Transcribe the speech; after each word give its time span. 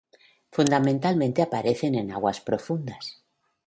Fundamentalmente 0.51 1.43
aparecen 1.43 1.93
en 1.93 2.09
aguas 2.11 2.41
profundas. 2.41 3.21